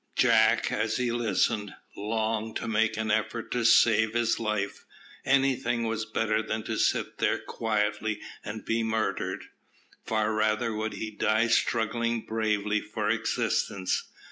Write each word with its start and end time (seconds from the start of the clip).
Jack, 0.15 0.71
as 0.71 0.97
he 0.97 1.11
listened, 1.11 1.75
longed 1.95 2.55
to 2.55 2.67
make 2.67 2.97
an 2.97 3.11
effort 3.11 3.51
to 3.51 3.63
save 3.63 4.15
his 4.15 4.39
life; 4.39 4.83
anything 5.25 5.83
was 5.83 6.05
better 6.05 6.41
than 6.41 6.63
to 6.63 6.75
sit 6.75 7.19
there 7.19 7.37
quietly 7.37 8.19
and 8.43 8.65
be 8.65 8.81
murdered. 8.81 9.43
Far 10.03 10.33
rather 10.33 10.73
would 10.73 10.93
he 10.93 11.11
die 11.11 11.45
struggling 11.45 12.21
bravely 12.25 12.81
for 12.81 13.11
existence. 13.11 14.05